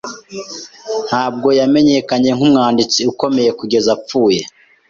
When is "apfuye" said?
3.97-4.41